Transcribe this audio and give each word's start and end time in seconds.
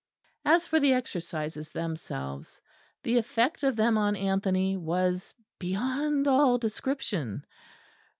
As 0.45 0.65
for 0.65 0.79
the 0.79 0.93
Exercises 0.93 1.69
themselves, 1.69 2.59
the 3.03 3.19
effect 3.19 3.61
of 3.61 3.75
them 3.75 3.99
on 3.99 4.15
Anthony 4.15 4.75
was 4.75 5.35
beyond 5.59 6.27
all 6.27 6.57
description. 6.57 7.45